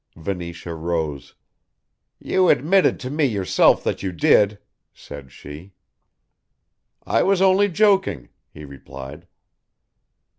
[0.15, 1.35] Venetia rose.
[2.17, 4.57] "You admitted to me, yourself, that you did,"
[4.95, 5.73] said she.
[7.05, 9.27] "I was only joking," he replied.